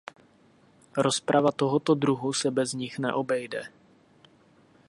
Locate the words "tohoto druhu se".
1.51-2.51